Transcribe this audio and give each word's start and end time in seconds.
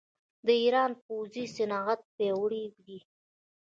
د 0.45 0.47
ایران 0.63 0.91
پوځي 1.05 1.45
صنعت 1.55 1.99
پیاوړی 2.15 2.65
دی. 2.85 2.97